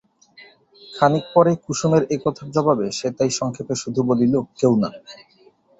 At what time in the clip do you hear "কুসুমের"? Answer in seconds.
1.63-2.03